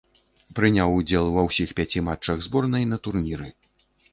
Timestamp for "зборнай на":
2.49-3.03